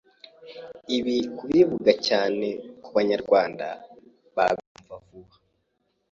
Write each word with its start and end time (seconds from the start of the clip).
Ibi 0.97 1.15
kubivuga 1.37 1.91
cyane 2.07 2.47
ku 2.83 2.89
banyarwanda 2.97 3.67
babyumva 4.35 4.95
vuba 5.05 5.35